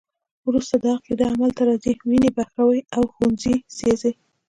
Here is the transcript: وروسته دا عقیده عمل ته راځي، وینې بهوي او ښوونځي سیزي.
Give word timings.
وروسته 0.47 0.75
دا 0.83 0.91
عقیده 0.97 1.23
عمل 1.33 1.51
ته 1.57 1.63
راځي، 1.69 1.93
وینې 2.09 2.29
بهوي 2.35 2.79
او 2.95 3.03
ښوونځي 3.13 3.55
سیزي. 3.77 4.11